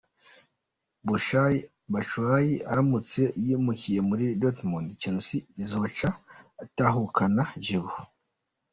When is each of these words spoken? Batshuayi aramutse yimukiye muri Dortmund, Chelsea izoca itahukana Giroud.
Batshuayi 1.93 2.53
aramutse 2.71 3.21
yimukiye 3.45 3.99
muri 4.09 4.25
Dortmund, 4.41 4.87
Chelsea 5.01 5.41
izoca 5.61 6.09
itahukana 6.65 7.43
Giroud. 7.65 8.05